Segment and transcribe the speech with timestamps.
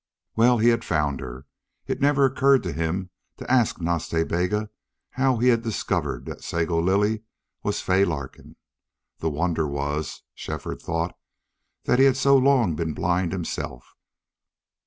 [0.35, 1.45] Well, he had found her.
[1.85, 4.71] It never occurred to him to ask Nas Ta Bega
[5.11, 7.21] how he had discovered that the Sago Lily
[7.61, 8.55] was Fay Larkin.
[9.19, 11.15] The wonder was, Shefford thought,
[11.83, 13.95] that he had so long been blind himself.